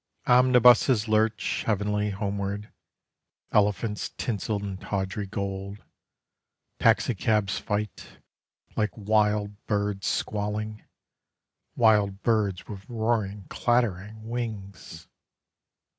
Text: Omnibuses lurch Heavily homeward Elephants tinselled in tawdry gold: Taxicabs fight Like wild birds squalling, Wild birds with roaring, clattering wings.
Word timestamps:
Omnibuses 0.25 1.07
lurch 1.07 1.61
Heavily 1.67 2.09
homeward 2.09 2.71
Elephants 3.51 4.09
tinselled 4.17 4.63
in 4.63 4.77
tawdry 4.77 5.27
gold: 5.27 5.83
Taxicabs 6.79 7.59
fight 7.59 8.17
Like 8.75 8.97
wild 8.97 9.63
birds 9.67 10.07
squalling, 10.07 10.83
Wild 11.75 12.23
birds 12.23 12.67
with 12.67 12.89
roaring, 12.89 13.45
clattering 13.49 14.27
wings. 14.27 15.07